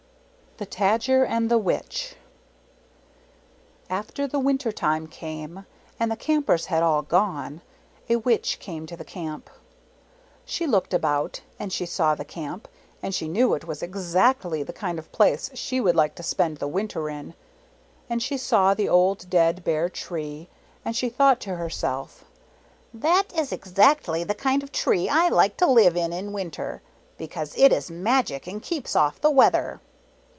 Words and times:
THE 0.57 0.65
TAJAR 0.67 1.25
AND 1.25 1.49
THE 1.49 1.57
WITCH 1.57 2.15
THE 2.19 2.19
TADGER 2.19 2.19
AND 2.19 2.21
THE 2.29 3.27
WITCH 3.27 3.85
After 3.89 4.27
the 4.27 4.39
winter 4.39 4.71
time 4.71 5.07
came, 5.07 5.65
and 5.99 6.11
the 6.11 6.15
Campers 6.15 6.67
had 6.67 6.83
all 6.83 7.01
gone, 7.01 7.61
a 8.07 8.17
Witch 8.17 8.59
came 8.59 8.85
to 8.85 8.95
the 8.95 9.05
Camp. 9.05 9.49
She 10.45 10.67
looked 10.67 10.93
about 10.93 11.41
and 11.57 11.73
she 11.73 11.87
saw 11.87 12.13
the 12.13 12.25
Camp, 12.25 12.67
and 13.01 13.15
she 13.15 13.27
knew 13.27 13.55
it 13.55 13.65
was 13.65 13.81
exactly 13.81 14.61
the 14.61 14.73
kind 14.73 14.99
of 14.99 15.11
place 15.11 15.49
she 15.55 15.81
would 15.81 15.95
like 15.95 16.13
to 16.15 16.21
spend 16.21 16.57
the 16.57 16.67
winter 16.67 17.09
in. 17.09 17.33
And 18.07 18.21
she 18.21 18.37
saw 18.37 18.75
the 18.75 18.89
old 18.89 19.27
dead, 19.31 19.63
bare 19.63 19.89
tree; 19.89 20.47
and 20.85 20.95
she 20.95 21.09
thought 21.09 21.39
to 21.39 21.55
herself, 21.55 22.23
"That 22.93 23.33
is 23.35 23.51
exactly 23.51 24.23
the 24.23 24.35
kind 24.35 24.61
of 24.61 24.71
tree 24.71 25.09
I 25.09 25.29
like 25.29 25.57
to 25.57 25.65
live 25.65 25.97
in 25.97 26.13
in 26.13 26.33
winter, 26.33 26.83
because 27.17 27.57
it 27.57 27.73
is 27.73 27.89
magic 27.89 28.45
and 28.45 28.61
keeps 28.61 28.95
off 28.95 29.19
the 29.19 29.31
weather." 29.31 29.81